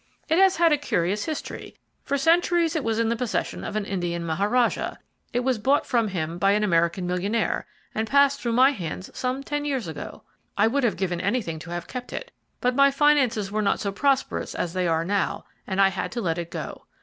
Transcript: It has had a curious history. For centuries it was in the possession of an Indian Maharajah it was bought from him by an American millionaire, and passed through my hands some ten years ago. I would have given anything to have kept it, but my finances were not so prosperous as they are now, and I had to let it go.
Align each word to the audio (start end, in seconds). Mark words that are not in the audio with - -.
It 0.27 0.39
has 0.39 0.55
had 0.55 0.71
a 0.71 0.79
curious 0.79 1.25
history. 1.25 1.75
For 2.03 2.17
centuries 2.17 2.75
it 2.75 2.83
was 2.83 2.97
in 2.97 3.09
the 3.09 3.15
possession 3.15 3.63
of 3.63 3.75
an 3.75 3.85
Indian 3.85 4.25
Maharajah 4.25 4.97
it 5.31 5.41
was 5.41 5.59
bought 5.59 5.85
from 5.85 6.07
him 6.07 6.39
by 6.39 6.53
an 6.53 6.63
American 6.63 7.05
millionaire, 7.05 7.67
and 7.93 8.09
passed 8.09 8.41
through 8.41 8.53
my 8.53 8.71
hands 8.71 9.11
some 9.15 9.43
ten 9.43 9.63
years 9.63 9.87
ago. 9.87 10.23
I 10.57 10.65
would 10.65 10.83
have 10.83 10.97
given 10.97 11.21
anything 11.21 11.59
to 11.59 11.69
have 11.69 11.85
kept 11.85 12.13
it, 12.13 12.31
but 12.61 12.73
my 12.73 12.89
finances 12.89 13.51
were 13.51 13.61
not 13.61 13.79
so 13.79 13.91
prosperous 13.91 14.55
as 14.55 14.73
they 14.73 14.87
are 14.87 15.05
now, 15.05 15.45
and 15.67 15.79
I 15.79 15.89
had 15.89 16.11
to 16.13 16.21
let 16.21 16.39
it 16.39 16.49
go. 16.49 16.85